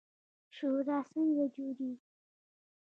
شورا 0.55 0.97
څنګه 1.11 1.45
جوړیږي؟ 1.55 1.91